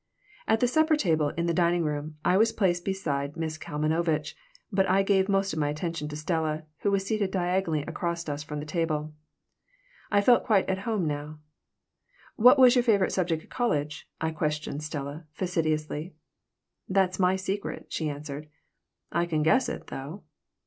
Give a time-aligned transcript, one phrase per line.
[0.47, 4.35] At the supper table, in the dining room, I was placed beside Miss Kalmanovitch,
[4.71, 8.33] but I gave most of my attention to Stella, who was seated diagonally across the
[8.65, 9.11] table from us.
[10.09, 11.37] I felt quite at home now
[12.35, 16.15] "What was your favorite subject at college?" I questioned Stella, facetiously.
[16.89, 18.47] "That's my secret," she answered.
[19.11, 20.23] "I can guess it, though."